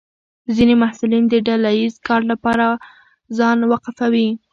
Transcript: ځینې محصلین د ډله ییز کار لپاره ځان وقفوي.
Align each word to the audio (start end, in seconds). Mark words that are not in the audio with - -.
ځینې 0.55 0.75
محصلین 0.83 1.23
د 1.27 1.35
ډله 1.47 1.69
ییز 1.79 1.95
کار 2.07 2.21
لپاره 2.31 2.65
ځان 3.37 3.57
وقفوي. 3.71 4.29